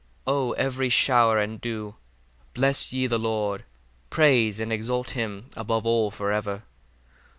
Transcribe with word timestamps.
42 0.25 0.31
O 0.35 0.51
every 0.53 0.89
shower 0.89 1.37
and 1.37 1.61
dew, 1.61 1.93
bless 2.55 2.91
ye 2.91 3.05
the 3.05 3.19
Lord: 3.19 3.65
praise 4.09 4.59
and 4.59 4.73
exalt 4.73 5.11
him 5.11 5.51
above 5.55 5.85
all 5.85 6.09
for 6.09 6.31
ever. 6.31 6.63